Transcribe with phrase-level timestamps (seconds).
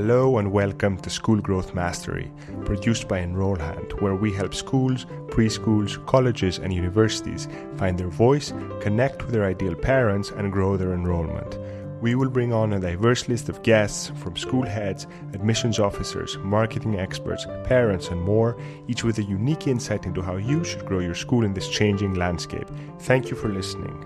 [0.00, 2.30] Hello and welcome to School Growth Mastery,
[2.64, 9.24] produced by Enrollhand, where we help schools, preschools, colleges, and universities find their voice, connect
[9.24, 11.58] with their ideal parents, and grow their enrollment.
[12.00, 17.00] We will bring on a diverse list of guests from school heads, admissions officers, marketing
[17.00, 18.56] experts, parents, and more,
[18.86, 22.14] each with a unique insight into how you should grow your school in this changing
[22.14, 22.68] landscape.
[23.00, 24.04] Thank you for listening.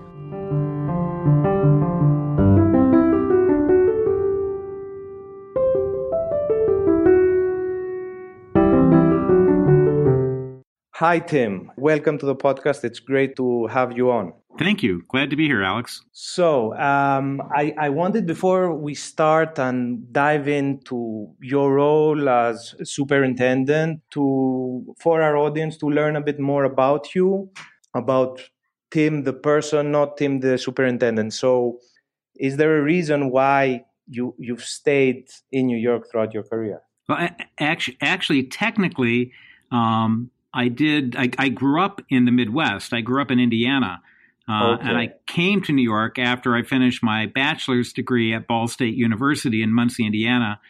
[11.03, 11.73] Hi, Tim.
[11.77, 12.85] Welcome to the podcast.
[12.85, 14.35] It's great to have you on.
[14.57, 15.03] Thank you.
[15.09, 16.01] Glad to be here, Alex.
[16.13, 24.01] So, um, I, I, wanted before we start and dive into your role as superintendent
[24.13, 27.51] to for our audience to learn a bit more about you,
[27.97, 28.41] about
[28.93, 31.35] Tim the person, not Tim the superintendent.
[31.35, 31.81] So,
[32.37, 36.81] is there a reason why you you've stayed in New York throughout your career?
[37.09, 39.33] Well, actually, actually, technically.
[39.73, 41.17] Um, I did.
[41.17, 42.93] I, I, grew up in the Midwest.
[42.93, 44.03] I grew up in Indiana,
[44.49, 44.89] uh, okay.
[44.89, 48.95] and I came to New York after I finished my bachelor's degree at Ball State
[48.95, 50.61] University in Muncie, Indiana.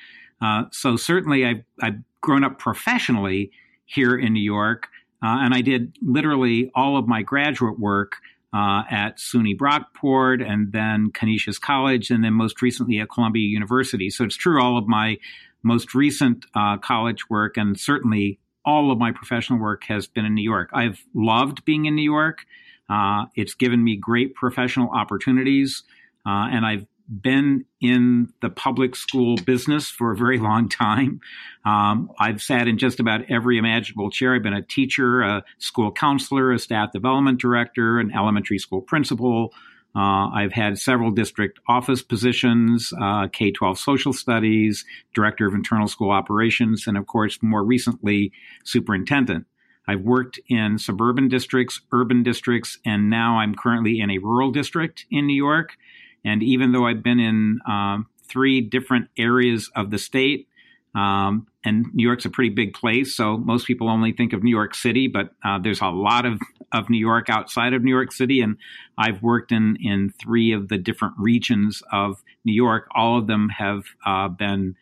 [0.41, 3.50] Uh, so certainly, I've, I've, grown up professionally
[3.84, 4.86] here in New York,
[5.25, 8.12] uh, and I did literally all of my graduate work
[8.55, 14.08] uh, at SUNY Brockport, and then Canisius College, and then most recently at Columbia University.
[14.08, 15.19] So it's true all of my
[15.62, 20.34] most recent uh, college work, and certainly all of my professional work has been in
[20.34, 20.70] New York.
[20.72, 22.44] I've loved being in New York.
[22.88, 25.82] Uh, it's given me great professional opportunities,
[26.27, 31.20] uh, and I've been in the public school business for a very long time.
[31.64, 34.34] Um, I've sat in just about every imaginable chair.
[34.34, 39.52] I've been a teacher, a school counselor, a staff development director, an elementary school principal,
[39.94, 45.86] uh, I've had several district office positions, uh, K 12 social studies, director of internal
[45.86, 48.32] school operations, and of course, more recently,
[48.64, 49.46] superintendent.
[49.86, 55.06] I've worked in suburban districts, urban districts, and now I'm currently in a rural district
[55.10, 55.76] in New York.
[56.25, 60.48] And even though I've been in um, three different areas of the state,
[60.94, 64.50] um, and New York's a pretty big place, so most people only think of New
[64.50, 66.41] York City, but uh, there's a lot of,
[66.73, 68.41] of New York outside of New York City.
[68.41, 68.56] And
[68.99, 72.89] I've worked in, in three of the different regions of New York.
[72.95, 74.75] All of them have uh, been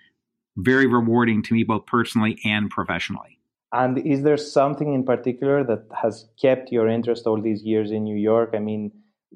[0.57, 3.39] very rewarding to me, both personally and professionally.
[3.73, 8.05] And is there something in particular that has kept your interest all these years in
[8.05, 8.51] New York?
[8.55, 8.91] I mean,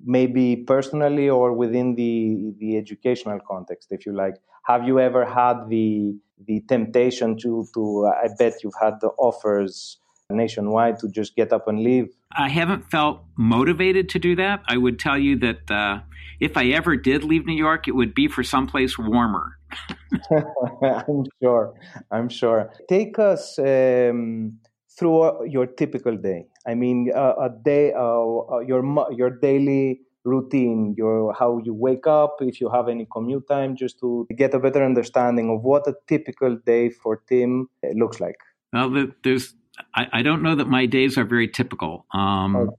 [0.05, 4.35] maybe personally or within the the educational context, if you like.
[4.67, 9.99] Have you ever had the the temptation to to I bet you've had the offers
[10.31, 12.09] nationwide to just get up and leave?
[12.37, 14.63] I haven't felt motivated to do that.
[14.67, 16.01] I would tell you that uh,
[16.41, 19.59] if I ever did leave New York, it would be for someplace warmer.
[20.83, 21.75] I'm sure.
[22.11, 22.73] I'm sure.
[22.89, 24.59] Take us um,
[24.99, 26.47] through your typical day.
[26.67, 32.07] I mean, uh, a day, uh, uh, your your daily routine, your how you wake
[32.07, 35.87] up, if you have any commute time, just to get a better understanding of what
[35.87, 38.37] a typical day for Tim uh, looks like.
[38.73, 39.55] Well, there's
[39.95, 42.07] I, I don't know that my days are very typical.
[42.13, 42.77] Um, okay.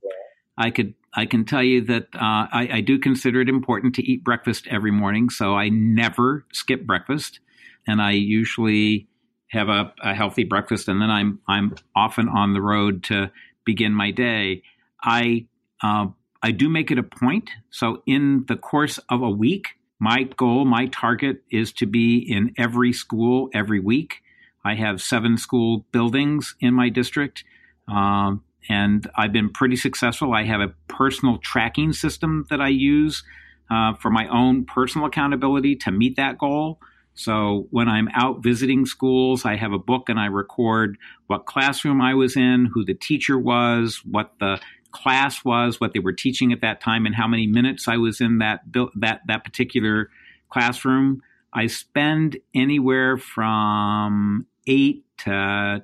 [0.57, 4.03] I could I can tell you that uh, I, I, do consider it important to
[4.03, 7.39] eat breakfast every morning, so I never skip breakfast,
[7.87, 9.07] and I usually
[9.49, 13.31] have a, a healthy breakfast, and then I'm I'm often on the road to
[13.65, 14.63] begin my day.
[15.01, 15.45] I
[15.81, 16.07] uh,
[16.45, 17.49] I do make it a point.
[17.71, 22.53] So in the course of a week, my goal, my target is to be in
[22.55, 24.21] every school every week.
[24.63, 27.43] I have seven school buildings in my district.
[27.87, 30.35] Um, and I've been pretty successful.
[30.35, 33.23] I have a personal tracking system that I use
[33.71, 36.79] uh, for my own personal accountability to meet that goal.
[37.15, 42.01] So when I'm out visiting schools, I have a book and I record what classroom
[42.01, 44.59] I was in, who the teacher was, what the
[44.95, 48.21] class was, what they were teaching at that time, and how many minutes I was
[48.21, 48.61] in that
[48.95, 50.09] that that particular
[50.49, 51.21] classroom.
[51.53, 55.83] I spend anywhere from eight to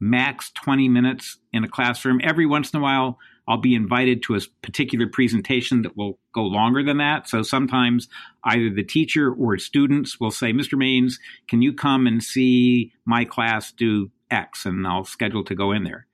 [0.00, 2.20] max 20 minutes in a classroom.
[2.22, 6.42] Every once in a while, I'll be invited to a particular presentation that will go
[6.42, 7.28] longer than that.
[7.28, 8.08] So sometimes
[8.44, 10.78] either the teacher or students will say, Mr.
[10.78, 11.18] Mains,
[11.48, 14.64] can you come and see my class do X?
[14.64, 16.06] And I'll schedule to go in there.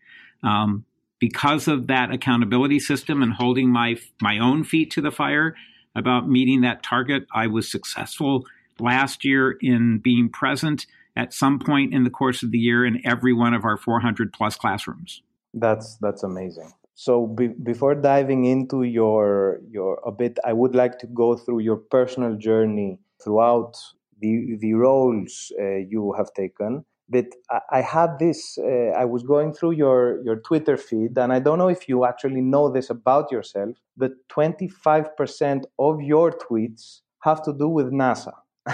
[0.43, 0.85] Um,
[1.19, 5.55] because of that accountability system and holding my my own feet to the fire
[5.95, 8.45] about meeting that target, I was successful
[8.79, 10.87] last year in being present
[11.17, 14.33] at some point in the course of the year in every one of our 400
[14.33, 15.23] plus classrooms.
[15.53, 16.73] That's that's amazing.
[16.95, 21.61] So be, before diving into your your a bit, I would like to go through
[21.61, 23.77] your personal journey throughout
[24.21, 26.85] the the roles uh, you have taken.
[27.09, 28.59] But I, I had this.
[28.59, 32.05] Uh, I was going through your your Twitter feed, and I don't know if you
[32.05, 37.69] actually know this about yourself, but twenty five percent of your tweets have to do
[37.69, 38.33] with NASA.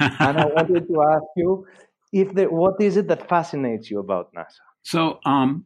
[0.00, 1.66] and I wanted to ask you
[2.12, 4.64] if there, what is it that fascinates you about NASA?
[4.82, 5.64] So, um,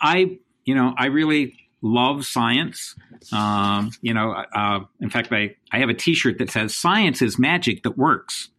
[0.00, 2.94] I, you know, I really love science.
[3.32, 7.38] Um, you know, uh, in fact, I, I have a T-shirt that says "Science is
[7.38, 8.50] magic that works,"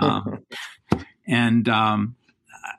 [0.00, 0.20] uh,
[1.26, 2.16] and um,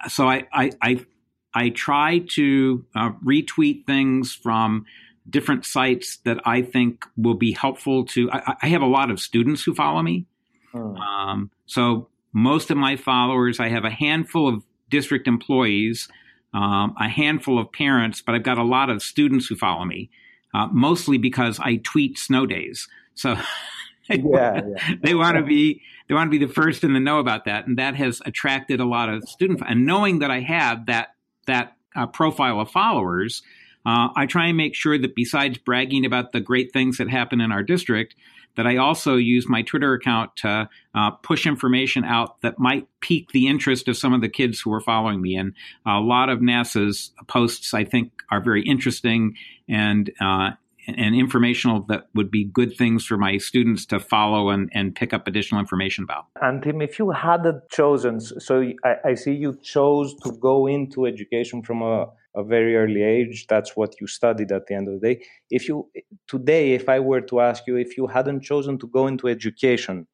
[0.07, 1.05] so I, I, I
[1.53, 4.85] I try to uh, retweet things from
[5.29, 8.31] different sites that I think will be helpful to.
[8.31, 10.25] I, I have a lot of students who follow me,
[10.73, 10.95] oh.
[10.95, 16.09] um, so most of my followers, I have a handful of district employees,
[16.53, 20.09] um, a handful of parents, but I've got a lot of students who follow me,
[20.53, 22.87] uh, mostly because I tweet snow days.
[23.13, 23.35] So
[24.09, 24.95] yeah, yeah.
[25.01, 27.67] they want to be they want to be the first in the know about that,
[27.67, 29.61] and that has attracted a lot of student.
[29.67, 31.15] And knowing that I have that
[31.47, 33.41] that uh, profile of followers,
[33.85, 37.41] uh, I try and make sure that besides bragging about the great things that happen
[37.41, 38.15] in our district,
[38.55, 43.31] that I also use my Twitter account to uh, push information out that might pique
[43.31, 45.35] the interest of some of the kids who are following me.
[45.35, 45.53] And
[45.85, 49.35] a lot of NASA's posts, I think, are very interesting
[49.67, 50.51] and uh,
[50.87, 55.13] and informational that would be good things for my students to follow and, and pick
[55.13, 56.25] up additional information about.
[56.41, 61.05] And Tim, if you hadn't chosen, so I, I see you chose to go into
[61.05, 63.45] education from a a very early age.
[63.47, 65.23] That's what you studied at the end of the day.
[65.49, 65.89] If you
[66.27, 70.07] today if i were to ask you if you hadn't chosen to go into education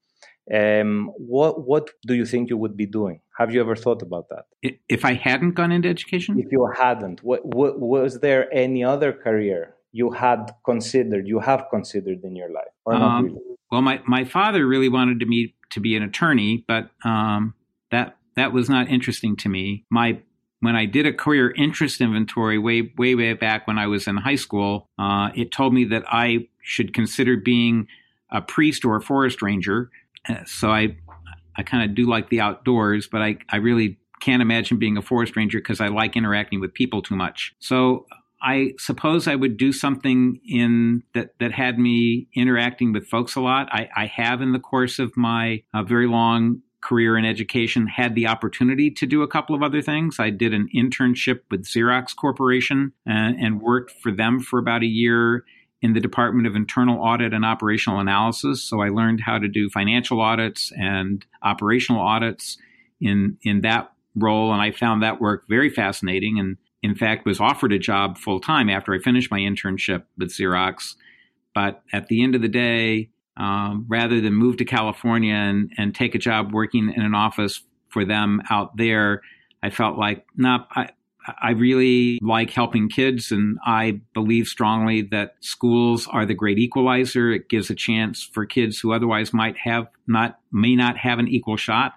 [0.54, 3.22] um, what what do you think you would be doing?
[3.38, 4.46] Have you ever thought about that?
[4.90, 6.40] If i hadn't gone into education?
[6.40, 11.66] If you hadn't what, what was there any other career you had considered you have
[11.70, 13.40] considered in your life or not um, really?
[13.72, 17.54] well my, my father really wanted to me to be an attorney but um,
[17.92, 20.20] that that was not interesting to me my
[20.62, 24.18] when I did a career interest inventory way, way, way back when I was in
[24.18, 27.88] high school, uh, it told me that I should consider being
[28.30, 29.90] a priest or a forest ranger.
[30.28, 30.98] Uh, so I,
[31.56, 35.02] I kind of do like the outdoors, but I, I really can't imagine being a
[35.02, 37.56] forest ranger because I like interacting with people too much.
[37.60, 38.06] So
[38.42, 43.42] I suppose I would do something in that that had me interacting with folks a
[43.42, 43.68] lot.
[43.72, 48.16] I, I have in the course of my uh, very long career in education had
[48.16, 50.18] the opportunity to do a couple of other things.
[50.20, 54.88] I did an internship with Xerox Corporation and, and, worked for them for about a
[54.88, 55.44] year
[55.82, 58.64] in the Department of Internal Audit and Operational Analysis.
[58.64, 62.58] So I learned how to do financial audits and operational audits
[63.02, 66.40] in in that role, and I found that work very fascinating.
[66.40, 70.30] And in fact, was offered a job full time after I finished my internship with
[70.30, 70.96] Xerox.
[71.54, 75.96] But at the end of the day, um, rather than move to California and, and
[75.96, 79.22] take a job working in an office for them out there,
[79.64, 80.90] I felt like, nah, I,
[81.42, 87.32] I really like helping kids, and I believe strongly that schools are the great equalizer.
[87.32, 91.28] It gives a chance for kids who otherwise might have not may not have an
[91.28, 91.94] equal shot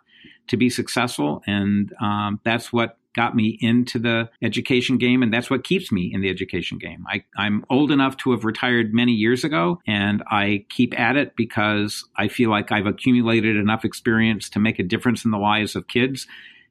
[0.49, 5.51] to be successful, and um, that's what got me into the education game, and that's
[5.51, 7.05] what keeps me in the education game.
[7.09, 11.37] I, I'm old enough to have retired many years ago, and I keep at it
[11.37, 15.77] because I feel like I've accumulated enough experience to make a difference in the lives
[15.77, 16.27] of kids.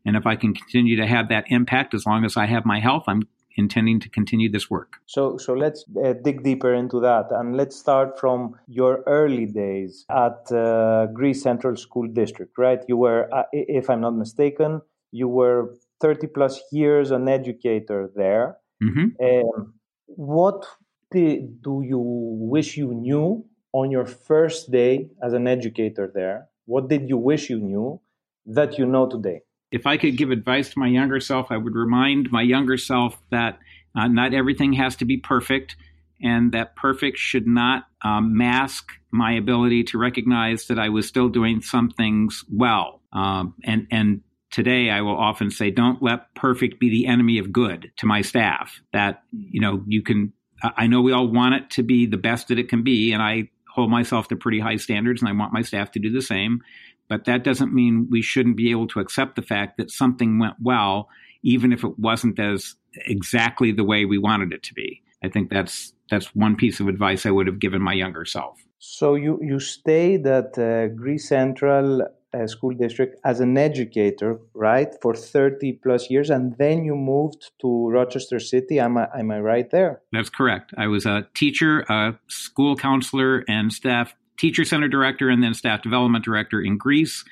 [0.05, 2.79] And if I can continue to have that impact as long as I have my
[2.79, 4.95] health, I'm intending to continue this work.
[5.05, 10.05] So, so let's uh, dig deeper into that, and let's start from your early days
[10.09, 12.57] at uh, Greece Central School District.
[12.57, 14.81] Right, you were, uh, if I'm not mistaken,
[15.11, 18.57] you were 30 plus years an educator there.
[18.83, 19.23] Mm-hmm.
[19.23, 19.73] Um,
[20.07, 20.65] what
[21.11, 26.47] did, do you wish you knew on your first day as an educator there?
[26.65, 28.01] What did you wish you knew
[28.45, 29.41] that you know today?
[29.71, 33.21] If I could give advice to my younger self, I would remind my younger self
[33.29, 33.59] that
[33.95, 35.75] uh, not everything has to be perfect
[36.21, 41.29] and that perfect should not um, mask my ability to recognize that I was still
[41.29, 43.01] doing some things well.
[43.13, 47.51] Um, and, and today I will often say, don't let perfect be the enemy of
[47.51, 48.81] good to my staff.
[48.93, 52.49] That, you know, you can, I know we all want it to be the best
[52.49, 55.53] that it can be, and I hold myself to pretty high standards, and I want
[55.53, 56.61] my staff to do the same.
[57.07, 60.55] But that doesn't mean we shouldn't be able to accept the fact that something went
[60.61, 61.09] well,
[61.43, 65.01] even if it wasn't as exactly the way we wanted it to be.
[65.23, 68.59] I think that's that's one piece of advice I would have given my younger self.
[68.79, 74.93] So you you stayed that uh, Greece Central uh, school district as an educator, right,
[75.01, 78.79] for 30 plus years, and then you moved to Rochester City.
[78.79, 80.01] Am I, am I right there?
[80.11, 80.73] That's correct.
[80.77, 85.81] I was a teacher, a school counselor, and staff teacher center director, and then staff
[85.81, 87.23] development director in Greece.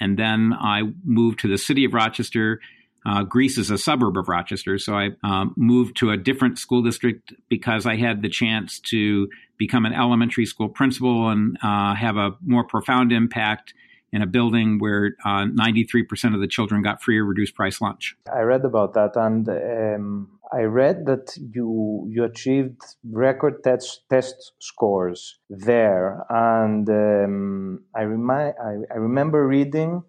[0.00, 2.60] and then I moved to the city of Rochester.
[3.04, 6.82] Uh, Greece is a suburb of Rochester, so I um, moved to a different school
[6.82, 9.28] district because I had the chance to
[9.58, 13.74] become an elementary school principal and uh, have a more profound impact
[14.12, 18.16] in a building where uh, 93% of the children got free or reduced price lunch.
[18.32, 24.52] I read about that, and um, I read that you you achieved record test test
[24.58, 30.02] scores there, and um, I, remi- I, I remember reading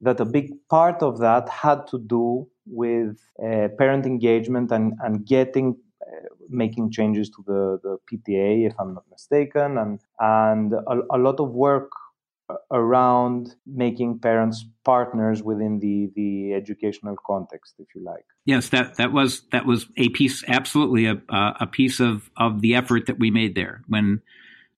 [0.00, 5.24] that a big part of that had to do with uh, parent engagement and, and
[5.24, 11.16] getting uh, making changes to the, the PTA, if I'm not mistaken, and and a,
[11.16, 11.90] a lot of work
[12.70, 18.24] around making parents partners within the the educational context if you like.
[18.44, 22.74] Yes that that was that was a piece absolutely a a piece of of the
[22.74, 23.82] effort that we made there.
[23.88, 24.20] When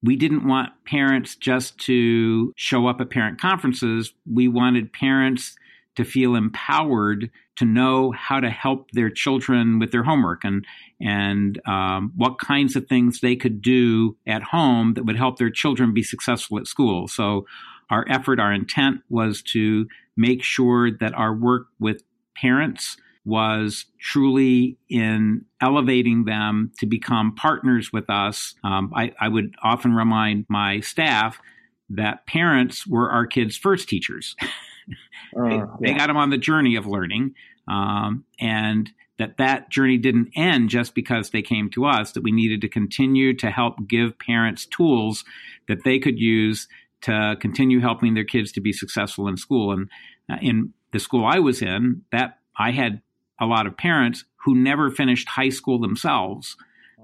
[0.02, 5.56] we didn't want parents just to show up at parent conferences we wanted parents
[5.96, 10.64] to feel empowered to know how to help their children with their homework and
[11.00, 15.50] and um, what kinds of things they could do at home that would help their
[15.50, 17.08] children be successful at school.
[17.08, 17.46] So
[17.90, 19.86] our effort, our intent was to
[20.16, 22.02] make sure that our work with
[22.34, 28.54] parents was truly in elevating them to become partners with us.
[28.62, 31.40] Um, I, I would often remind my staff
[31.90, 34.36] that parents were our kids' first teachers.
[34.88, 37.34] they, uh, they, got them on the journey of learning,
[37.68, 42.12] um, and that that journey didn't end just because they came to us.
[42.12, 45.24] That we needed to continue to help give parents tools
[45.68, 46.68] that they could use
[47.02, 49.72] to continue helping their kids to be successful in school.
[49.72, 49.90] And
[50.30, 53.02] uh, in the school I was in, that I had
[53.40, 56.56] a lot of parents who never finished high school themselves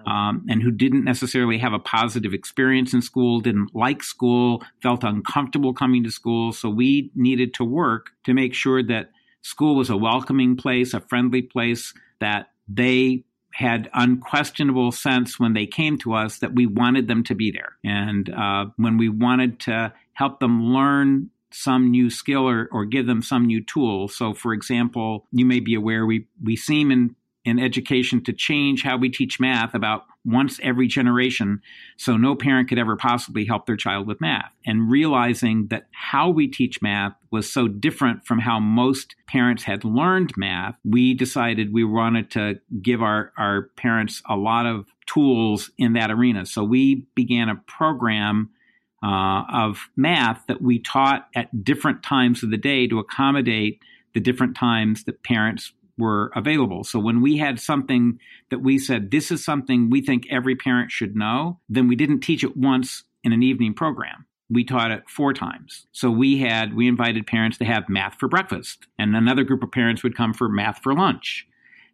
[0.06, 5.04] um, and who didn't necessarily have a positive experience in school, didn't like school, felt
[5.04, 6.52] uncomfortable coming to school.
[6.52, 9.10] So we needed to work to make sure that
[9.42, 15.66] school was a welcoming place, a friendly place, that they had unquestionable sense when they
[15.66, 17.76] came to us that we wanted them to be there.
[17.84, 23.06] And uh, when we wanted to help them learn some new skill or, or give
[23.06, 24.08] them some new tool.
[24.08, 28.82] So, for example, you may be aware we, we seem in in education to change
[28.82, 31.60] how we teach math about once every generation
[31.96, 34.52] so no parent could ever possibly help their child with math.
[34.64, 39.84] And realizing that how we teach math was so different from how most parents had
[39.84, 45.70] learned math, we decided we wanted to give our, our parents a lot of tools
[45.78, 46.46] in that arena.
[46.46, 48.50] So we began a program
[49.02, 53.80] uh, of math that we taught at different times of the day to accommodate
[54.14, 56.84] the different times that parents were available.
[56.84, 58.18] So when we had something
[58.50, 62.20] that we said, this is something we think every parent should know, then we didn't
[62.20, 64.26] teach it once in an evening program.
[64.50, 65.86] We taught it four times.
[65.92, 69.72] So we had, we invited parents to have math for breakfast, and another group of
[69.72, 71.46] parents would come for math for lunch.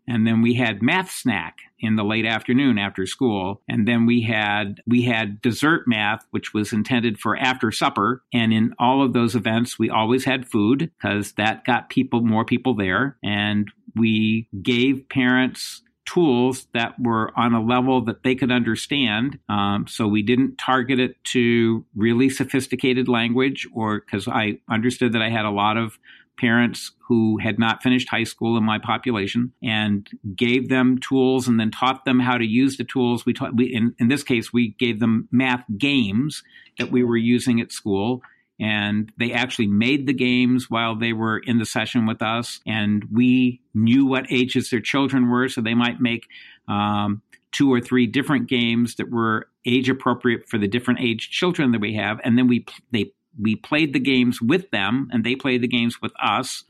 [0.08, 3.60] And then we had math snack in the late afternoon after school.
[3.68, 8.22] And then we had we had dessert math, which was intended for after supper.
[8.32, 12.44] And in all of those events, we always had food because that got people more
[12.44, 13.18] people there.
[13.22, 19.38] And we gave parents tools that were on a level that they could understand.
[19.48, 25.22] Um, so we didn't target it to really sophisticated language, or because I understood that
[25.22, 25.98] I had a lot of
[26.38, 31.58] parents who had not finished high school in my population and gave them tools and
[31.58, 34.52] then taught them how to use the tools we taught we, in, in this case
[34.52, 36.44] we gave them math games
[36.78, 38.22] that we were using at school
[38.60, 43.04] and they actually made the games while they were in the session with us and
[43.12, 46.26] we knew what ages their children were so they might make
[46.66, 47.22] um,
[47.52, 51.80] two or three different games that were age appropriate for the different age children that
[51.80, 55.62] we have and then we they we played the games with them and they played
[55.62, 56.64] the games with us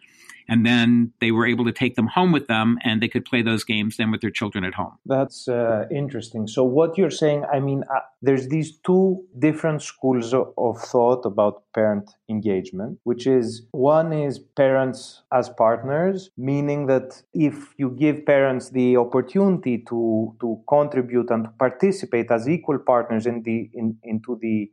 [0.49, 3.43] and then they were able to take them home with them and they could play
[3.43, 4.95] those games then with their children at home.
[5.07, 6.47] That's uh, interesting.
[6.47, 11.55] So what you're saying i mean uh, there's these two different schools of, thought about
[11.75, 18.71] parent engagement which is one is parents as partners meaning that if you give parents
[18.71, 20.00] the opportunity to
[20.40, 24.71] to contribute and to participate as equal partners in the in, into the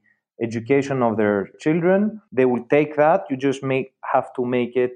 [0.48, 3.22] education of their children they will take that.
[3.30, 4.96] You just make have to make it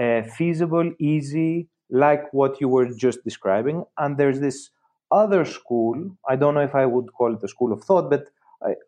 [0.00, 3.84] uh, feasible easy like what you were just describing.
[3.98, 4.70] And there's this
[5.12, 5.94] other school
[6.28, 8.24] i don't know if i would call it a school of thought but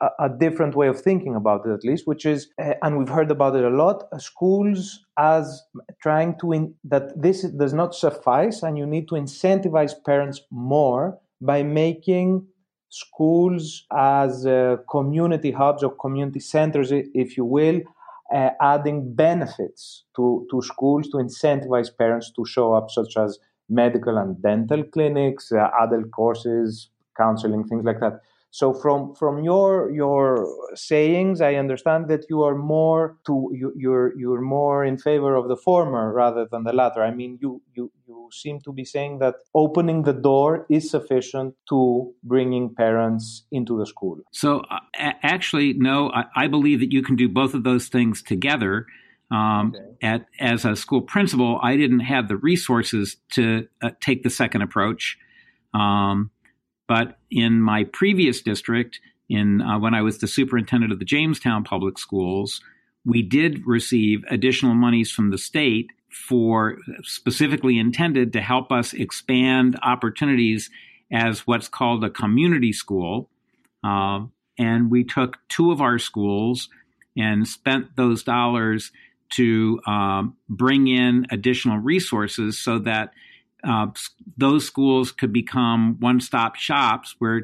[0.01, 3.09] a, a different way of thinking about it at least which is uh, and we've
[3.09, 5.63] heard about it a lot uh, schools as
[6.03, 11.19] trying to in, that this does not suffice and you need to incentivize parents more
[11.41, 12.47] by making
[12.89, 17.81] schools as uh, community hubs or community centers, if you will,
[18.33, 23.39] uh, adding benefits to, to schools to incentivize parents to show up, such as
[23.69, 28.21] medical and dental clinics, uh, adult courses, counseling, things like that.
[28.51, 34.17] So from from your your sayings, I understand that you are more to you, you're
[34.17, 37.03] you're more in favor of the former rather than the latter.
[37.03, 37.91] I mean, you you
[38.33, 43.87] seem to be saying that opening the door is sufficient to bringing parents into the
[43.87, 44.19] school.
[44.33, 44.79] So uh,
[45.23, 48.87] actually, no, I, I, believe that you can do both of those things together.
[49.31, 50.07] Um, okay.
[50.07, 54.63] at, as a school principal, I didn't have the resources to uh, take the second
[54.63, 55.19] approach.
[55.73, 56.31] Um,
[56.87, 61.65] but in my previous district, in uh, when I was the superintendent of the Jamestown
[61.65, 62.61] Public Schools,
[63.05, 69.79] we did receive additional monies from the state for specifically intended to help us expand
[69.83, 70.71] opportunities
[71.13, 73.29] as what's called a community school.
[73.83, 74.21] Uh,
[74.59, 76.69] and we took two of our schools
[77.17, 78.93] and spent those dollars
[79.31, 83.13] to um, bring in additional resources so that
[83.65, 83.87] uh,
[84.37, 87.43] those schools could become one stop shops where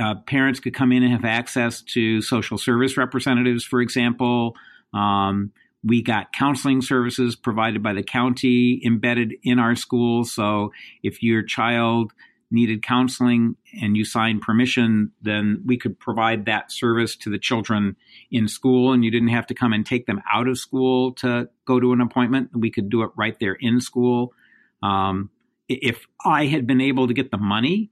[0.00, 4.54] uh, parents could come in and have access to social service representatives, for example.
[4.94, 5.52] Um,
[5.84, 10.32] we got counseling services provided by the county embedded in our schools.
[10.32, 10.72] So
[11.02, 12.12] if your child
[12.52, 17.96] needed counseling and you signed permission, then we could provide that service to the children
[18.30, 21.48] in school and you didn't have to come and take them out of school to
[21.66, 22.50] go to an appointment.
[22.54, 24.34] We could do it right there in school.
[24.82, 25.30] Um,
[25.68, 27.90] if I had been able to get the money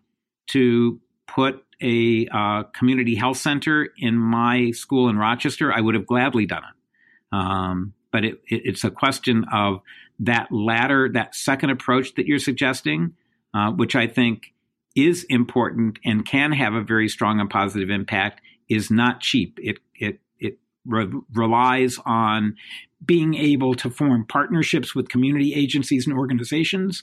[0.49, 6.07] to put a uh, community health center in my school in Rochester, I would have
[6.07, 6.80] gladly done it.
[7.33, 9.81] Um, but it, it, it's a question of
[10.21, 13.15] that latter, that second approach that you're suggesting,
[13.55, 14.53] uh, which I think
[14.97, 19.59] is important and can have a very strong and positive impact, is not cheap.
[19.63, 22.57] It it it re- relies on
[23.05, 27.03] being able to form partnerships with community agencies and organizations.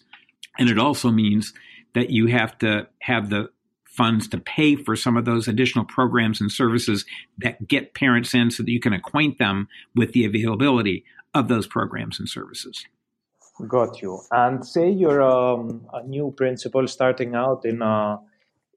[0.59, 1.53] And it also means
[1.93, 3.49] that you have to have the
[3.97, 7.05] funds to pay for some of those additional programs and services
[7.39, 11.67] that get parents in so that you can acquaint them with the availability of those
[11.67, 12.85] programs and services.
[13.67, 14.21] Got you.
[14.31, 18.19] And say you're um, a new principal starting out in a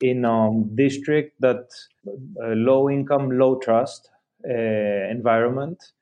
[0.01, 1.69] in a district that
[2.09, 4.09] uh, low income, low trust
[4.49, 5.93] uh, environment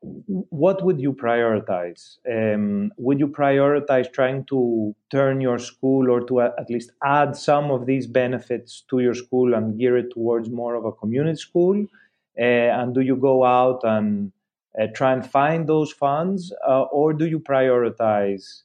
[0.00, 2.18] what would you prioritize?
[2.30, 7.70] Um, would you prioritize trying to turn your school or to at least add some
[7.70, 11.84] of these benefits to your school and gear it towards more of a community school?
[12.38, 14.32] Uh, and do you go out and
[14.80, 18.62] uh, try and find those funds, uh, or do you prioritize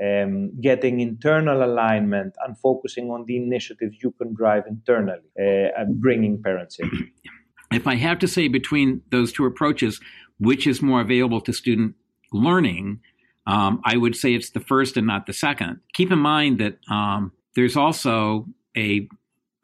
[0.00, 6.00] um, getting internal alignment and focusing on the initiatives you can drive internally uh, and
[6.00, 7.10] bringing parents in?
[7.72, 10.00] If I have to say between those two approaches,
[10.38, 11.94] which is more available to student
[12.32, 13.00] learning,
[13.46, 15.80] um, I would say it's the first and not the second.
[15.94, 18.46] Keep in mind that um, there's also
[18.76, 19.08] a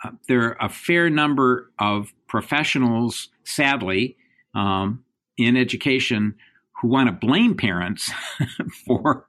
[0.04, 4.16] uh, there are a fair number of professionals, sadly,
[4.54, 5.04] um,
[5.36, 6.34] in education
[6.80, 8.10] who want to blame parents
[8.86, 9.28] for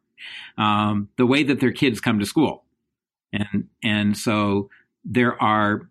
[0.57, 2.63] um, the way that their kids come to school,
[3.31, 4.69] and and so
[5.03, 5.89] there are.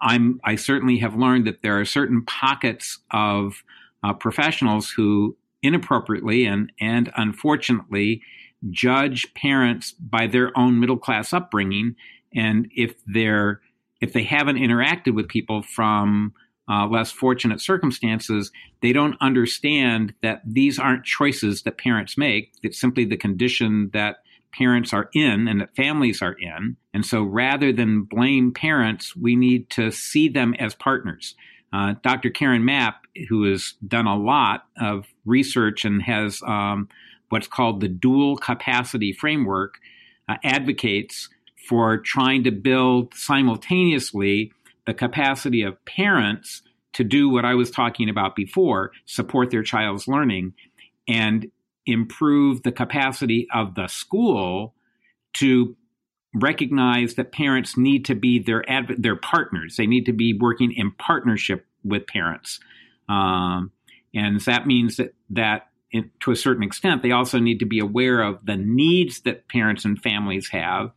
[0.00, 3.62] I'm I certainly have learned that there are certain pockets of
[4.02, 8.22] uh, professionals who inappropriately and, and unfortunately
[8.70, 11.94] judge parents by their own middle class upbringing.
[12.34, 13.60] And if they're
[14.00, 16.32] if they haven't interacted with people from
[16.70, 22.52] uh, less fortunate circumstances, they don't understand that these aren't choices that parents make.
[22.62, 24.18] It's simply the condition that
[24.52, 26.76] parents are in and that families are in.
[26.94, 31.34] And so rather than blame parents, we need to see them as partners.
[31.72, 32.30] Uh, Dr.
[32.30, 36.88] Karen Mapp, who has done a lot of research and has um,
[37.28, 39.78] what's called the dual capacity framework,
[40.28, 41.28] uh, advocates
[41.68, 44.52] for trying to build simultaneously
[44.86, 46.62] the capacity of parents
[46.94, 50.54] to do what I was talking about before support their child's learning
[51.06, 51.50] and
[51.86, 54.74] improve the capacity of the school
[55.34, 55.76] to
[56.34, 59.76] recognize that parents need to be their adv- their partners.
[59.76, 62.60] They need to be working in partnership with parents,
[63.08, 63.72] um,
[64.14, 67.78] and that means that that it, to a certain extent they also need to be
[67.78, 70.90] aware of the needs that parents and families have,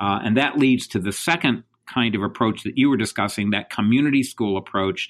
[0.00, 3.70] uh, and that leads to the second kind of approach that you were discussing, that
[3.70, 5.08] community school approach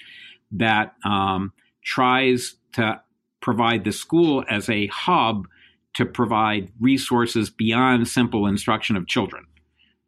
[0.52, 1.52] that um,
[1.84, 3.00] tries to
[3.40, 5.46] provide the school as a hub
[5.94, 9.46] to provide resources beyond simple instruction of children.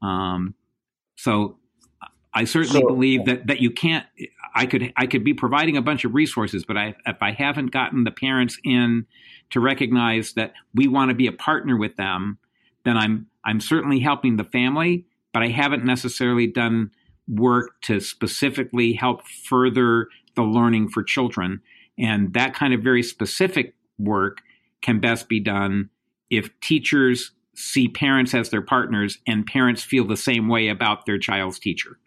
[0.02, 0.54] Um,
[1.16, 1.58] so
[2.32, 4.06] I certainly so, believe that that you can't.
[4.54, 7.68] I could I could be providing a bunch of resources, but I, if I haven't
[7.68, 9.06] gotten the parents in
[9.50, 12.38] to recognize that we want to be a partner with them,
[12.84, 16.90] then I'm I'm certainly helping the family, but I haven't necessarily done
[17.28, 21.60] work to specifically help further the learning for children.
[21.98, 24.38] And that kind of very specific work
[24.82, 25.90] can best be done
[26.30, 31.18] if teachers see parents as their partners and parents feel the same way about their
[31.18, 31.98] child's teacher.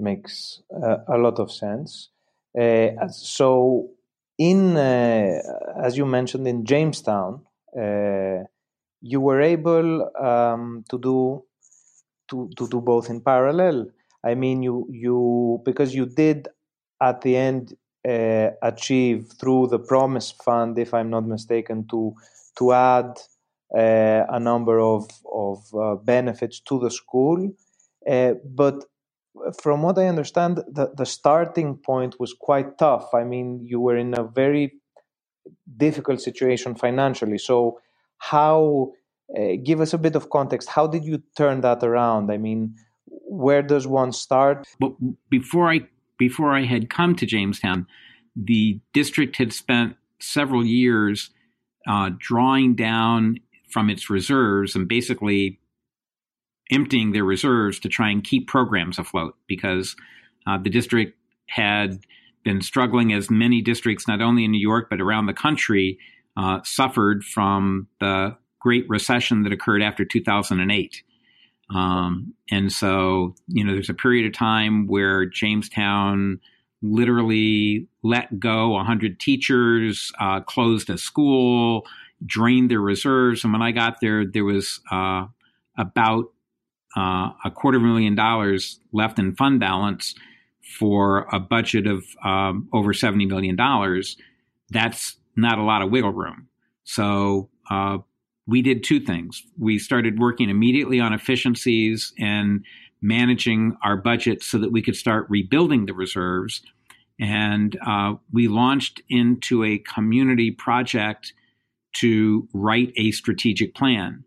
[0.00, 2.08] Makes uh, a lot of sense.
[2.58, 3.90] Uh, so,
[4.38, 5.40] in uh,
[5.86, 7.42] as you mentioned in Jamestown,
[7.78, 8.44] uh,
[9.02, 11.44] you were able um, to do
[12.30, 13.88] to, to do both in parallel.
[14.24, 16.48] I mean, you you because you did
[17.00, 17.76] at the end
[18.08, 22.14] uh, achieve through the Promise Fund, if I'm not mistaken, to
[22.58, 23.18] to add
[23.76, 27.50] uh, a number of of uh, benefits to the school.
[28.08, 28.84] Uh, but
[29.62, 33.14] from what I understand, the, the starting point was quite tough.
[33.14, 34.72] I mean, you were in a very
[35.76, 37.38] difficult situation financially.
[37.38, 37.80] So,
[38.18, 38.92] how
[39.38, 40.68] uh, give us a bit of context?
[40.68, 42.30] How did you turn that around?
[42.30, 42.74] I mean,
[43.06, 44.66] where does one start?
[44.78, 44.92] But
[45.30, 45.82] before I
[46.18, 47.86] before I had come to Jamestown,
[48.36, 51.30] the district had spent several years
[51.86, 53.38] uh, drawing down
[53.70, 55.59] from its reserves and basically
[56.70, 59.96] emptying their reserves to try and keep programs afloat because
[60.46, 62.00] uh, the district had
[62.44, 65.98] been struggling as many districts, not only in New York, but around the country,
[66.36, 71.02] uh, suffered from the Great Recession that occurred after 2008.
[71.74, 76.40] Um, and so, you know, there's a period of time where Jamestown
[76.82, 81.86] literally let go 100 teachers, uh, closed a school,
[82.24, 83.44] drained their reserves.
[83.44, 85.26] And when I got there, there was uh,
[85.76, 86.32] about
[86.96, 90.14] uh, a quarter of a million dollars left in fund balance
[90.78, 93.56] for a budget of um, over $70 million.
[94.70, 96.48] That's not a lot of wiggle room.
[96.84, 97.98] So uh,
[98.46, 99.42] we did two things.
[99.58, 102.64] We started working immediately on efficiencies and
[103.02, 106.62] managing our budget so that we could start rebuilding the reserves.
[107.18, 111.32] And uh, we launched into a community project
[111.94, 114.24] to write a strategic plan.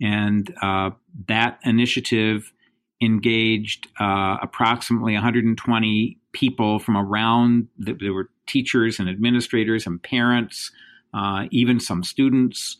[0.00, 0.90] And uh,
[1.26, 2.52] that initiative
[3.00, 10.72] engaged uh, approximately 120 people from around, there were teachers and administrators and parents,
[11.14, 12.78] uh, even some students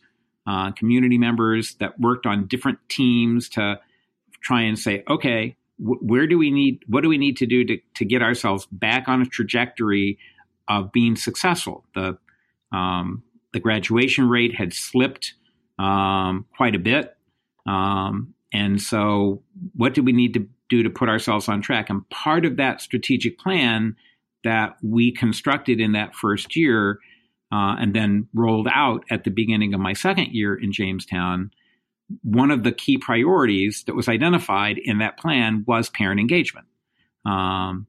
[0.49, 3.79] uh, community members that worked on different teams to
[4.41, 7.65] try and say, okay, wh- where do we need, what do we need to do
[7.67, 10.19] to, to get ourselves back on a trajectory
[10.67, 11.85] of being successful?
[11.95, 12.17] The,
[12.73, 15.35] um, the graduation rate had slipped
[15.79, 17.17] um, quite a bit.
[17.67, 19.43] Um, and so,
[19.75, 21.91] what do we need to do to put ourselves on track?
[21.91, 23.97] And part of that strategic plan
[24.45, 26.99] that we constructed in that first year
[27.53, 31.51] uh, and then rolled out at the beginning of my second year in Jamestown,
[32.23, 36.67] one of the key priorities that was identified in that plan was parent engagement.
[37.25, 37.87] Um,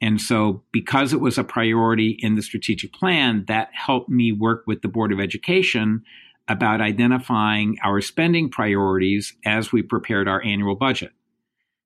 [0.00, 4.64] and so, because it was a priority in the strategic plan, that helped me work
[4.66, 6.02] with the Board of Education
[6.48, 11.12] about identifying our spending priorities as we prepared our annual budget.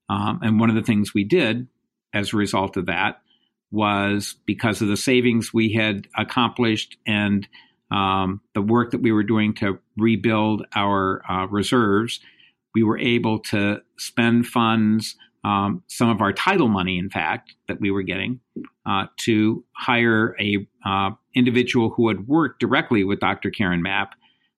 [0.09, 1.69] Um, and one of the things we did
[2.15, 3.21] as a result of that
[3.71, 7.47] was because of the savings we had accomplished and
[7.91, 12.21] um, the work that we were doing to rebuild our uh, reserves,
[12.75, 17.81] we were able to spend funds, um, some of our title money, in fact, that
[17.81, 18.41] we were getting,
[18.85, 23.51] uh, to hire a uh, individual who had worked directly with Dr.
[23.51, 24.15] Karen Mapp.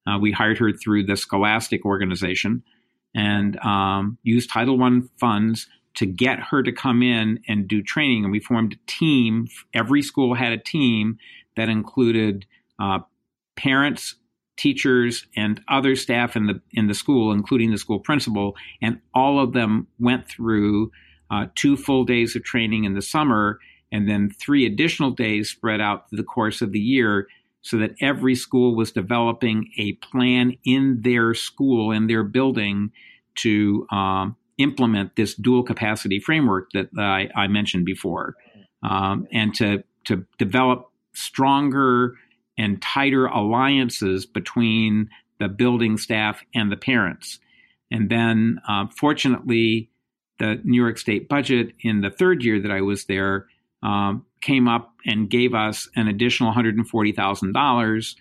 [0.08, 2.62] Uh, we hired her through the Scholastic organization
[3.14, 5.66] and um, used Title I funds
[5.96, 8.22] to get her to come in and do training.
[8.22, 9.48] And we formed a team.
[9.74, 11.18] Every school had a team
[11.56, 12.46] that included
[12.78, 13.00] uh,
[13.56, 14.14] parents,
[14.56, 18.54] teachers, and other staff in the in the school, including the school principal.
[18.80, 20.92] And all of them went through
[21.30, 23.58] uh, two full days of training in the summer,
[23.90, 27.26] and then three additional days spread out the course of the year.
[27.68, 32.92] So that every school was developing a plan in their school, in their building,
[33.36, 38.36] to um, implement this dual capacity framework that I, I mentioned before,
[38.82, 42.14] um, and to to develop stronger
[42.56, 47.38] and tighter alliances between the building staff and the parents.
[47.90, 49.90] And then, uh, fortunately,
[50.38, 53.46] the New York State budget in the third year that I was there
[53.82, 58.14] um, came up and gave us an additional $140,000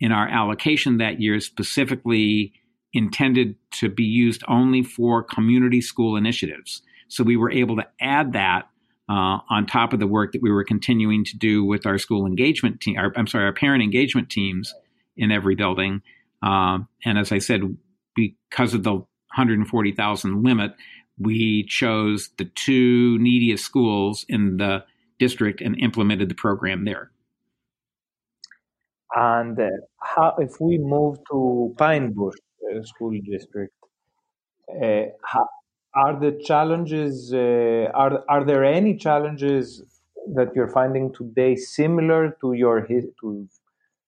[0.00, 2.52] in our allocation that year, specifically
[2.92, 6.82] intended to be used only for community school initiatives.
[7.08, 8.68] So we were able to add that
[9.08, 12.26] uh, on top of the work that we were continuing to do with our school
[12.26, 12.96] engagement team.
[12.98, 14.74] Our, I'm sorry, our parent engagement teams
[15.16, 16.02] in every building.
[16.42, 17.76] Um, and as I said,
[18.14, 20.74] because of the 140,000 limit,
[21.18, 24.84] we chose the two neediest schools in the
[25.18, 27.10] district and implemented the program there.
[29.14, 29.68] And uh,
[30.00, 32.34] how, if we move to Pine Bush
[32.68, 33.72] uh, School District,
[34.82, 35.46] uh, how,
[35.94, 39.82] are the challenges uh, are are there any challenges
[40.34, 42.86] that you're finding today similar to your
[43.20, 43.48] to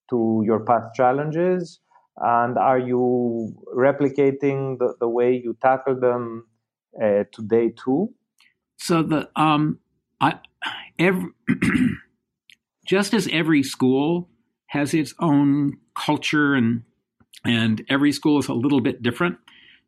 [0.09, 1.79] to your past challenges
[2.17, 6.47] and are you replicating the, the way you tackle them
[7.01, 8.13] uh, today too
[8.77, 9.79] so the um
[10.19, 10.33] i
[10.99, 11.29] every
[12.85, 14.29] just as every school
[14.67, 16.83] has its own culture and
[17.45, 19.37] and every school is a little bit different.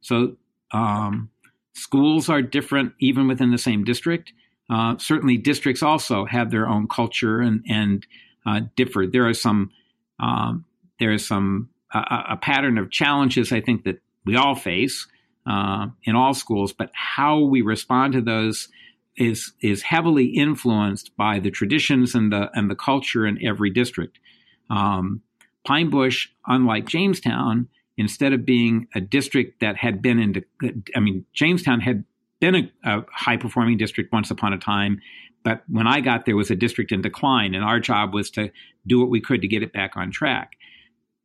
[0.02, 0.38] So
[0.72, 1.30] um
[1.74, 4.34] schools are different even within the same district.
[4.70, 8.06] Uh, certainly districts also have their own culture and and
[8.46, 9.08] uh, differ.
[9.08, 9.72] There are some
[10.20, 10.66] um,
[11.00, 12.00] there is some a,
[12.32, 15.08] a, pattern of challenges I think that we all face
[15.48, 18.68] uh, in all schools, but how we respond to those
[19.20, 24.18] is is heavily influenced by the traditions and the and the culture in every district.
[24.70, 25.22] Um,
[25.66, 30.44] Pine Bush, unlike Jamestown, instead of being a district that had been in,
[30.96, 32.06] I mean, Jamestown had
[32.40, 35.02] been a, a high performing district once upon a time,
[35.44, 38.52] but when I got there, was a district in decline, and our job was to
[38.88, 40.54] do what we could to get it back on track.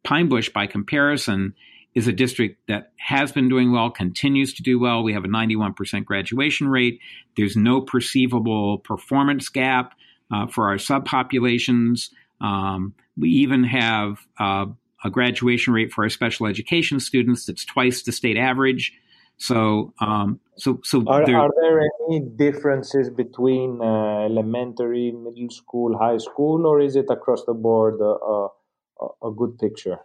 [0.03, 1.55] Pine Bush, by comparison,
[1.95, 5.03] is a district that has been doing well, continues to do well.
[5.03, 7.01] We have a 91% graduation rate.
[7.37, 9.95] There's no perceivable performance gap
[10.33, 12.11] uh, for our subpopulations.
[12.41, 14.67] Um, we even have uh,
[15.05, 18.93] a graduation rate for our special education students that's twice the state average.
[19.37, 25.97] So, um, so, so are there, are there any differences between uh, elementary, middle school,
[25.99, 29.99] high school, or is it across the board a, a, a good picture?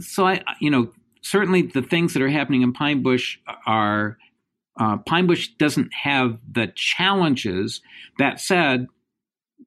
[0.00, 4.18] So, I, you know, certainly the things that are happening in Pine Bush are
[4.78, 7.80] uh, Pine Bush doesn't have the challenges.
[8.18, 8.86] That said,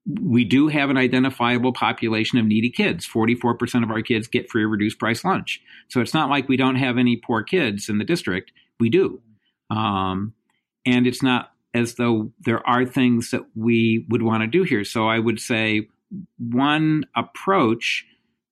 [0.05, 3.07] we do have an identifiable population of needy kids.
[3.07, 5.61] 44% of our kids get free or reduced price lunch.
[5.89, 9.21] So it's not like we don't have any poor kids in the district we do.
[9.69, 10.33] Um,
[10.85, 14.83] and it's not as though there are things that we would want to do here.
[14.83, 15.87] So I would say
[16.37, 18.05] one approach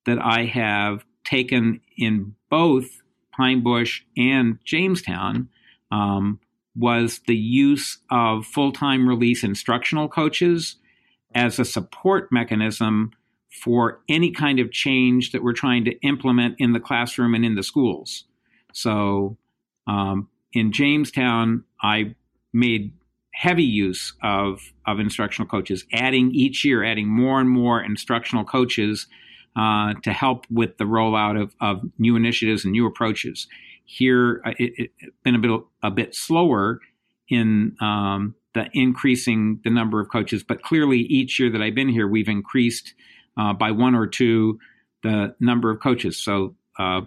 [0.05, 2.85] that I have taken in both
[3.31, 5.49] Pine Bush and Jamestown
[5.91, 6.39] um,
[6.75, 10.77] was the use of full time release instructional coaches
[11.35, 13.11] as a support mechanism
[13.63, 17.55] for any kind of change that we're trying to implement in the classroom and in
[17.55, 18.25] the schools.
[18.73, 19.37] So
[19.87, 22.15] um, in Jamestown, I
[22.51, 22.93] made
[23.33, 29.07] heavy use of, of instructional coaches, adding each year, adding more and more instructional coaches
[29.55, 33.47] uh, to help with the rollout of, of new initiatives and new approaches.
[33.85, 36.79] Here, uh, it, has been a bit a bit slower
[37.29, 41.89] in um, the increasing the number of coaches, but clearly each year that I've been
[41.89, 42.93] here, we've increased
[43.37, 44.59] uh, by one or two
[45.03, 46.17] the number of coaches.
[46.17, 47.01] So uh,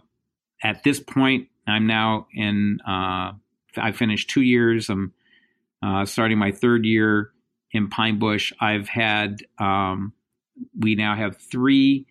[0.62, 2.78] at this point, I'm now in.
[2.86, 3.32] Uh,
[3.78, 4.88] I finished two years.
[4.88, 5.12] I'm
[5.82, 7.30] uh, starting my third year
[7.72, 8.52] in Pine Bush.
[8.60, 9.38] I've had.
[9.58, 10.12] Um,
[10.78, 12.06] we now have three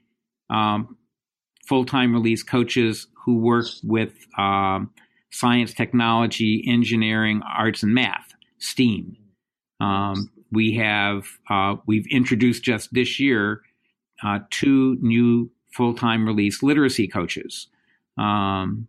[0.49, 0.97] um,
[1.67, 4.91] full-time release coaches who work with um,
[5.31, 9.17] science, technology, engineering, arts, and math (STEAM).
[9.79, 13.61] Um, we have uh, we've introduced just this year
[14.23, 17.67] uh, two new full-time release literacy coaches.
[18.17, 18.87] Um,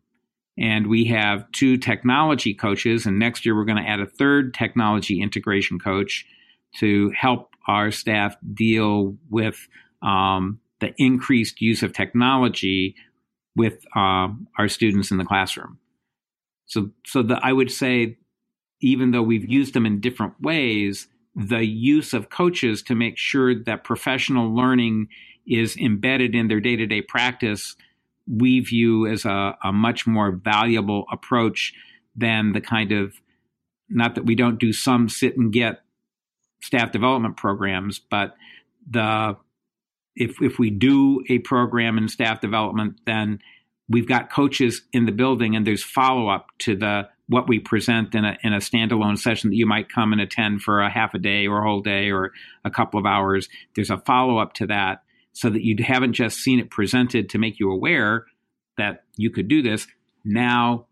[0.59, 3.07] and we have two technology coaches.
[3.07, 6.25] And next year, we're going to add a third technology integration coach
[6.79, 9.69] to help our staff deal with
[10.03, 12.94] um, the increased use of technology
[13.55, 15.79] with um, our students in the classroom.
[16.66, 18.18] So, so the, I would say,
[18.81, 23.55] even though we've used them in different ways, the use of coaches to make sure
[23.64, 25.09] that professional learning
[25.46, 27.77] is embedded in their day to day practice
[28.29, 31.72] we view as a, a much more valuable approach
[32.16, 33.14] than the kind of
[33.88, 35.83] not that we don't do some sit and get
[36.61, 38.35] staff development programs, but
[38.90, 39.37] the
[40.16, 43.40] if if we do a program in staff development, then
[43.88, 48.14] we've got coaches in the building and there's follow up to the what we present
[48.14, 51.14] in a in a standalone session that you might come and attend for a half
[51.14, 52.33] a day or a whole day or
[52.64, 53.48] a couple of hours.
[53.74, 55.02] There's a follow up to that
[55.33, 58.24] so that you haven't just seen it presented to make you aware
[58.79, 59.87] that you could do this.
[60.24, 60.87] Now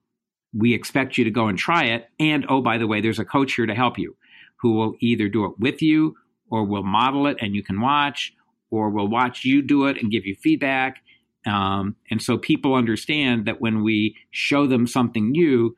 [0.53, 2.09] we expect you to go and try it.
[2.21, 4.17] And oh, by the way, there's a coach here to help you
[4.57, 6.15] who will either do it with you
[6.51, 8.35] or will model it and you can watch
[8.75, 11.03] or will watch you do it and give you feedback.
[11.47, 15.77] Um, and so people understand that when we show them something new,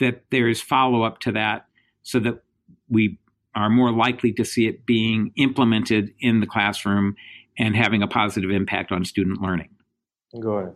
[0.00, 1.66] that there's follow up to that
[2.02, 2.42] so that
[2.88, 3.18] we
[3.54, 7.16] are more likely to see it being implemented in the classroom
[7.58, 9.70] and having a positive impact on student learning.
[10.40, 10.74] Good.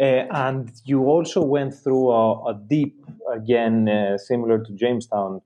[0.00, 5.40] Uh, and you also went through a, a deep, again, uh, similar to Jamestown,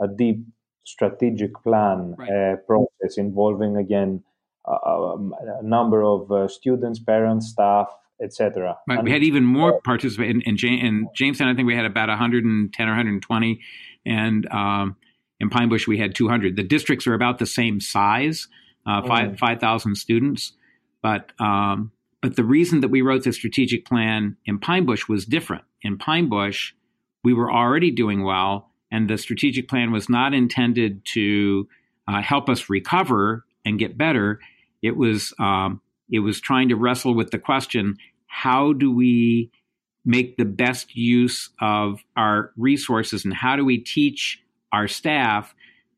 [0.00, 0.44] a deep
[0.84, 2.30] strategic plan right.
[2.30, 4.22] uh, process involving, again,
[4.68, 7.88] a number of uh, students, parents, staff,
[8.22, 8.76] etc.
[8.86, 9.02] Right.
[9.02, 11.48] we had even more participants in, in, in, Jamestown.
[11.48, 13.60] I think we had about 110 or 120,
[14.04, 14.96] and um,
[15.40, 16.56] in Pine Bush we had 200.
[16.56, 18.48] The districts are about the same size,
[18.86, 19.38] uh, five mm.
[19.38, 20.52] 5,000 students,
[21.02, 25.24] but um, but the reason that we wrote the strategic plan in Pine Bush was
[25.24, 25.64] different.
[25.82, 26.74] In Pine Bush,
[27.22, 31.68] we were already doing well, and the strategic plan was not intended to
[32.08, 34.40] uh, help us recover and get better.
[34.82, 39.50] It was um, it was trying to wrestle with the question: How do we
[40.04, 45.54] make the best use of our resources, and how do we teach our staff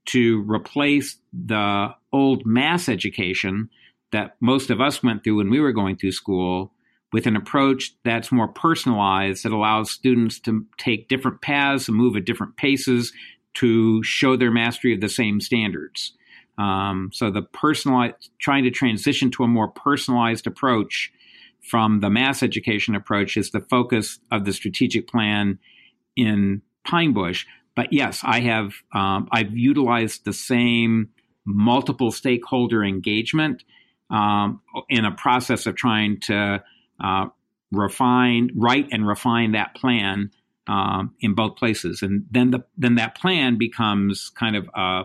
[0.07, 3.69] to replace the old mass education
[4.13, 6.73] that most of us went through when we were going through school
[7.13, 12.17] with an approach that's more personalized that allows students to take different paths and move
[12.17, 13.13] at different paces
[13.55, 16.13] to show their mastery of the same standards.
[16.61, 21.11] Um, so the personalized, trying to transition to a more personalized approach
[21.63, 25.59] from the mass education approach is the focus of the strategic plan
[26.17, 27.47] in Pine Bush.
[27.75, 31.09] But yes, I have um, I've utilized the same
[31.47, 33.65] multiple stakeholder engagement
[34.11, 36.63] um, in a process of trying to
[37.03, 37.27] uh,
[37.73, 40.31] refine, write, and refine that plan
[40.67, 45.05] um, in both places, and then the then that plan becomes kind of a,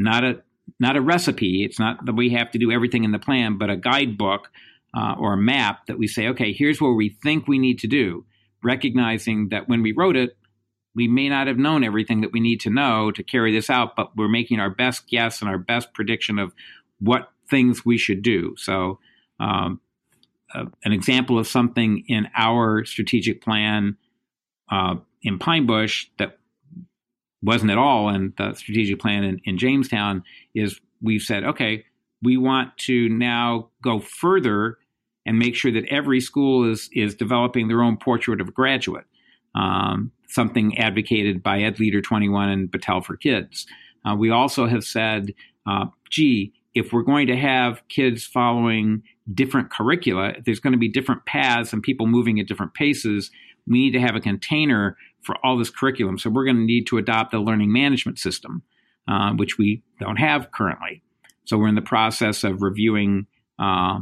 [0.00, 0.42] not a
[0.78, 1.64] not a recipe.
[1.64, 4.48] It's not that we have to do everything in the plan, but a guidebook
[4.96, 7.86] uh, or a map that we say, okay, here's what we think we need to
[7.86, 8.24] do,
[8.62, 10.36] recognizing that when we wrote it,
[10.94, 13.94] we may not have known everything that we need to know to carry this out,
[13.96, 16.52] but we're making our best guess and our best prediction of
[16.98, 18.54] what things we should do.
[18.56, 18.98] So,
[19.38, 19.80] um,
[20.52, 23.96] uh, an example of something in our strategic plan
[24.70, 26.39] uh, in Pine Bush that
[27.42, 30.22] wasn't at all in the strategic plan in, in Jamestown
[30.54, 31.84] is we've said, okay,
[32.22, 34.78] we want to now go further
[35.26, 39.04] and make sure that every school is is developing their own portrait of a graduate.
[39.54, 43.66] Um, something advocated by EdLeader21 and Battelle for Kids.
[44.04, 45.34] Uh, we also have said,
[45.66, 49.02] uh, gee, if we're going to have kids following
[49.34, 53.30] different curricula, there's going to be different paths and people moving at different paces.
[53.66, 56.18] We need to have a container for all this curriculum.
[56.18, 58.62] So we're going to need to adopt a learning management system,
[59.08, 61.02] uh, which we don't have currently.
[61.44, 63.26] So we're in the process of reviewing,
[63.58, 64.00] uh,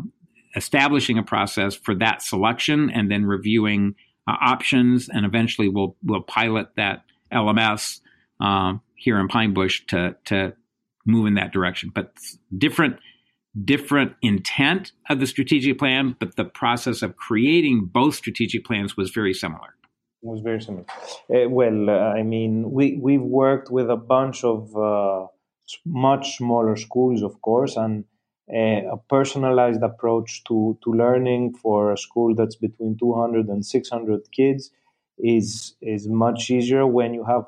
[0.56, 3.94] establishing a process for that selection, and then reviewing
[4.28, 8.00] uh, options, and eventually we'll we'll pilot that LMS
[8.40, 10.52] um, here in Pine Bush to to
[11.06, 11.90] move in that direction.
[11.94, 12.12] But
[12.56, 12.98] different
[13.64, 19.10] different intent of the strategic plan, but the process of creating both strategic plans was
[19.10, 19.74] very similar.
[20.22, 20.84] It was very similar.
[21.32, 25.26] Uh, well, I mean, we we've worked with a bunch of uh,
[25.86, 28.04] much smaller schools, of course, and
[28.52, 34.22] uh, a personalized approach to to learning for a school that's between 200 and 600
[34.32, 34.70] kids
[35.18, 37.44] is is much easier when you have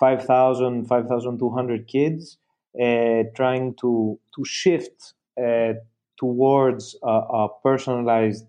[0.00, 2.38] 5,000, 5,200 kids
[2.82, 5.74] uh, trying to to shift uh,
[6.18, 8.46] towards a, a personalized,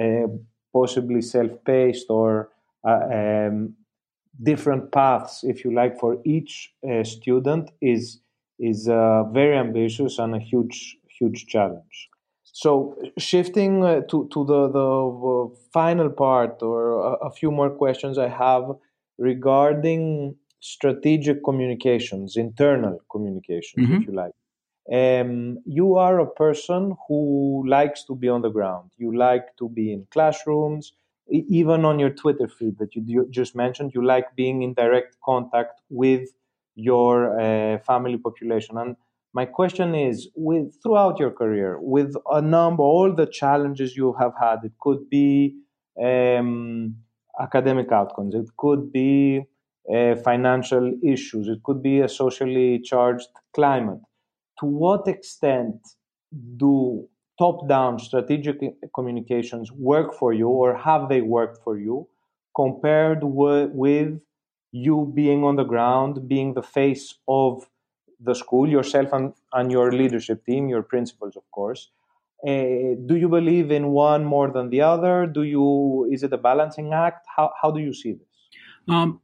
[0.00, 0.26] uh,
[0.72, 2.50] possibly self-paced or
[2.84, 3.74] um,
[4.42, 8.20] different paths, if you like, for each student is
[8.58, 12.10] is very ambitious and a huge huge challenge.
[12.52, 14.88] So shifting uh, to to the the
[15.32, 18.64] uh, final part or a, a, few more questions I have
[19.18, 24.02] regarding strategic communications, internal communications, mm-hmm.
[24.02, 24.34] if you like.
[24.92, 28.90] Um, you are a person who likes to be on the ground.
[28.96, 30.92] You like to be in classrooms,
[31.30, 33.92] even on your Twitter feed that you just mentioned.
[33.94, 36.28] You like being in direct contact with
[36.74, 38.78] your uh, family population.
[38.78, 38.96] And
[39.32, 44.32] my question is, with throughout your career, with a number, all the challenges you have
[44.40, 45.56] had, it could be
[46.02, 46.96] um,
[47.40, 49.42] academic outcomes, it could be
[49.92, 54.00] uh, financial issues, it could be a socially charged climate.
[54.60, 55.76] To what extent
[56.56, 57.08] do
[57.40, 58.56] top down strategic
[58.94, 62.06] communications work for you, or have they worked for you,
[62.54, 64.20] compared w- with
[64.72, 67.66] you being on the ground, being the face of
[68.28, 71.88] the school, yourself and, and your leadership team, your principals, of course.
[72.46, 75.26] Uh, do you believe in one more than the other?
[75.26, 77.26] Do you is it a balancing act?
[77.36, 78.30] How how do you see this?
[78.88, 79.20] Um,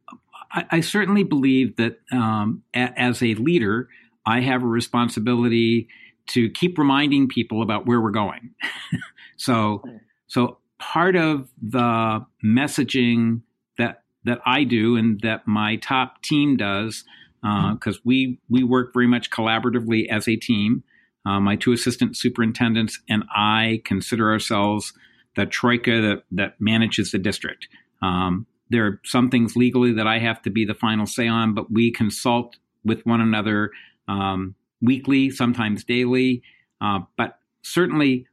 [0.52, 3.88] I, I, certainly believe that um, a, as a leader,
[4.26, 5.88] I have a responsibility
[6.28, 8.54] to keep reminding people about where we're going.
[9.36, 9.82] so,
[10.26, 13.42] so part of the messaging
[13.78, 17.04] that that I do and that my top team does,
[17.42, 20.82] because uh, we we work very much collaboratively as a team.
[21.24, 24.92] Uh, my two assistant superintendents and I consider ourselves
[25.34, 27.68] the troika that, that manages the district.
[28.00, 31.54] Um, there are some things legally that I have to be the final say on,
[31.54, 33.70] but we consult with one another
[34.08, 36.42] um, weekly, sometimes daily.
[36.80, 38.26] Uh, but certainly,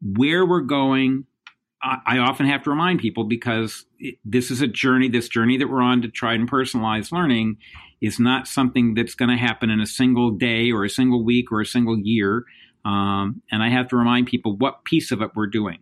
[0.00, 1.26] where we're going,
[1.82, 5.08] I, I, often have to remind people because it, this is a journey.
[5.08, 7.56] This journey that we're on to try and personalize learning
[8.00, 11.50] is not something that's going to happen in a single day or a single week
[11.50, 12.44] or a single year.
[12.84, 15.78] Um, and I have to remind people what piece of it we're doing.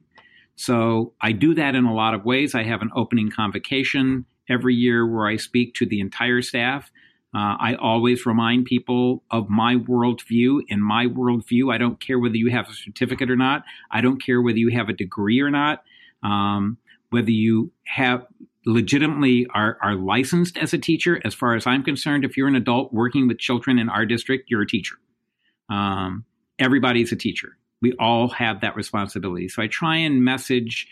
[0.54, 2.54] So I do that in a lot of ways.
[2.54, 6.90] I have an opening convocation every year where I speak to the entire staff.
[7.34, 10.62] Uh, I always remind people of my worldview.
[10.68, 13.64] In my worldview, I don't care whether you have a certificate or not.
[13.90, 15.82] I don't care whether you have a degree or not.
[16.22, 16.76] Um,
[17.10, 18.26] whether you have
[18.66, 22.54] legitimately are, are licensed as a teacher, as far as I'm concerned, if you're an
[22.54, 24.96] adult working with children in our district, you're a teacher.
[25.68, 26.24] Um,
[26.58, 27.56] everybody's a teacher.
[27.80, 29.48] We all have that responsibility.
[29.48, 30.86] So I try and message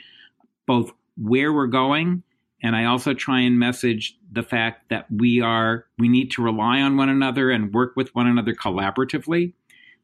[0.67, 2.23] both where we're going
[2.63, 6.81] and I also try and message the fact that we are we need to rely
[6.81, 9.55] on one another and work with one another collaboratively.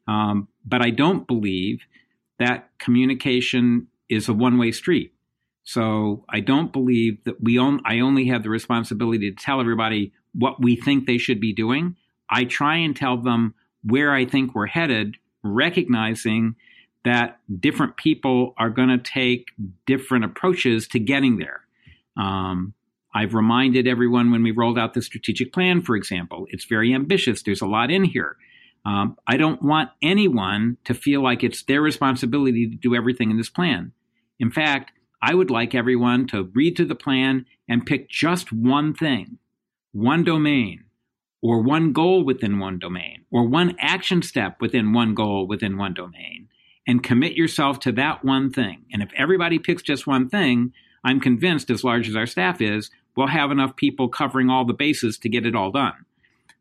[0.07, 1.81] Um, but I don't believe
[2.39, 5.13] that communication is a one way street.
[5.63, 10.13] So I don't believe that we on, I only have the responsibility to tell everybody
[10.33, 11.95] what we think they should be doing.
[12.29, 13.53] I try and tell them
[13.83, 16.55] where I think we're headed, recognizing
[17.03, 19.47] that different people are going to take
[19.85, 21.66] different approaches to getting there.
[22.17, 22.73] Um,
[23.13, 27.41] I've reminded everyone when we rolled out the strategic plan, for example, it's very ambitious.
[27.41, 28.37] There's a lot in here.
[28.85, 33.37] Um, I don't want anyone to feel like it's their responsibility to do everything in
[33.37, 33.91] this plan.
[34.39, 34.91] In fact,
[35.21, 39.39] I would like everyone to read through the plan and pick just one thing,
[39.91, 40.85] one domain,
[41.41, 45.93] or one goal within one domain, or one action step within one goal within one
[45.93, 46.47] domain,
[46.87, 48.85] and commit yourself to that one thing.
[48.93, 50.71] And if everybody picks just one thing,
[51.03, 54.73] I'm convinced, as large as our staff is, we'll have enough people covering all the
[54.73, 56.05] bases to get it all done.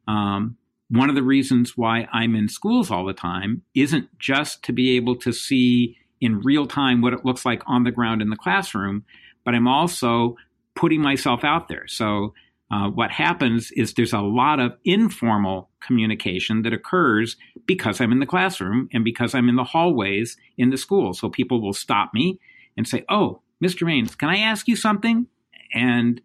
[0.08, 0.56] Um,
[0.88, 4.96] one of the reasons why I'm in schools all the time isn't just to be
[4.96, 8.36] able to see in real time what it looks like on the ground in the
[8.36, 9.04] classroom,
[9.44, 10.36] but I'm also
[10.74, 11.86] putting myself out there.
[11.88, 12.34] So
[12.70, 18.18] uh, what happens is there's a lot of informal communication that occurs because I'm in
[18.18, 21.14] the classroom and because I'm in the hallways in the school.
[21.14, 22.40] So people will stop me
[22.76, 23.86] and say, Oh, Mr.
[23.86, 25.26] Mains, can I ask you something?
[25.72, 26.20] And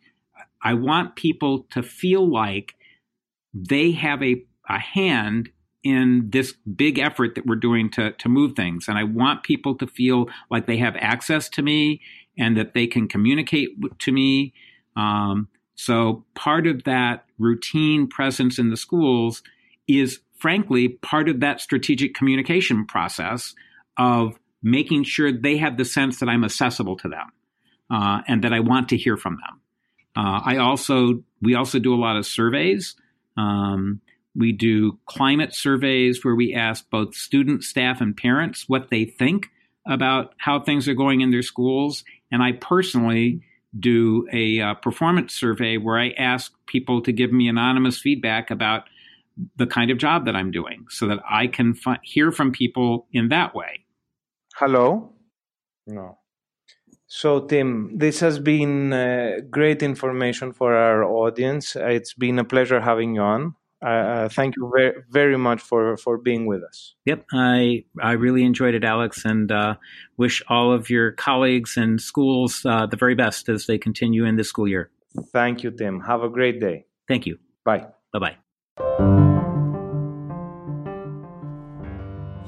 [0.62, 2.76] I want people to feel like
[3.54, 5.50] they have a, a hand
[5.84, 8.88] in this big effort that we're doing to, to move things.
[8.88, 12.02] And I want people to feel like they have access to me
[12.38, 13.70] and that they can communicate
[14.00, 14.54] to me.
[14.96, 19.42] Um, so part of that routine presence in the schools
[19.88, 23.56] is frankly part of that strategic communication process
[23.98, 27.32] of making sure they have the sense that I'm accessible to them
[27.90, 29.62] uh, and that I want to hear from them.
[30.16, 32.96] Uh, I also we also do a lot of surveys.
[33.38, 34.02] Um,
[34.36, 39.50] we do climate surveys where we ask both students, staff, and parents what they think
[39.86, 42.04] about how things are going in their schools.
[42.32, 43.42] And I personally
[43.78, 48.84] do a uh, performance survey where I ask people to give me anonymous feedback about
[49.56, 53.30] the kind of job that I'm doing so that I can hear from people in
[53.30, 53.86] that way.
[54.62, 55.10] Hello?
[55.88, 56.20] No.
[57.08, 61.76] So, Tim, this has been uh, great information for our audience.
[61.76, 63.56] It's been a pleasure having you on.
[63.84, 66.94] Uh, uh, thank you very, very much for, for being with us.
[67.08, 69.78] Yep, I I really enjoyed it, Alex, and uh,
[70.18, 74.36] wish all of your colleagues and schools uh, the very best as they continue in
[74.36, 74.92] this school year.
[75.34, 76.02] Thank you, Tim.
[76.02, 76.86] Have a great day.
[77.08, 77.40] Thank you.
[77.66, 77.88] Bye.
[78.14, 78.36] Bye
[78.78, 79.28] bye.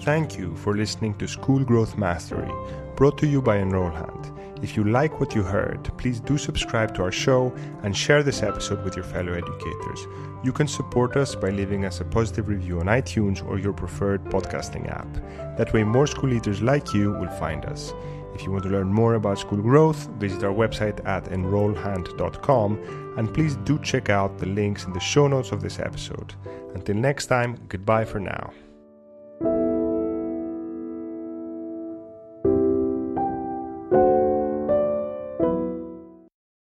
[0.04, 2.52] Thank you for listening to School Growth Mastery,
[2.98, 4.38] brought to you by Enrollhand.
[4.62, 8.44] If you like what you heard, please do subscribe to our show and share this
[8.44, 10.06] episode with your fellow educators.
[10.44, 14.26] You can support us by leaving us a positive review on iTunes or your preferred
[14.26, 15.08] podcasting app.
[15.58, 17.94] That way, more school leaders like you will find us.
[18.36, 23.34] If you want to learn more about school growth, visit our website at enrollhand.com and
[23.34, 26.34] please do check out the links in the show notes of this episode.
[26.74, 28.52] Until next time, goodbye for now.